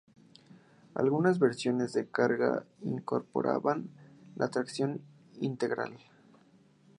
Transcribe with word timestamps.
Algunas 0.95 1.37
versiones 1.37 1.93
de 1.93 2.09
carga 2.09 2.65
incorporaban 2.81 3.91
la 4.35 4.49
tracción 4.49 5.01
integral. 5.41 5.95